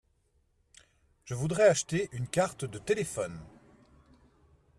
Je 1.25 1.35
voudrais 1.35 1.69
acheter 1.69 2.09
une 2.11 2.25
carte 2.27 2.65
de 2.65 2.79
téléphone. 2.79 3.39